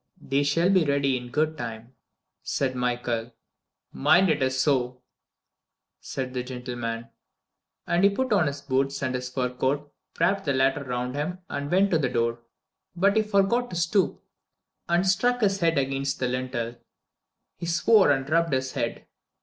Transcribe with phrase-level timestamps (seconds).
[0.19, 1.93] "They shall be ready in good time,"
[2.41, 3.35] said Michael.
[3.91, 5.03] "Mind it is so,"
[5.99, 7.09] said the gentleman,
[7.85, 11.37] and he put on his boots and his fur coat, wrapped the latter round him,
[11.49, 12.39] and went to the door.
[12.95, 14.19] But he forgot to stoop,
[14.89, 16.77] and struck his head against the lintel.
[17.57, 19.05] He swore and rubbed his head.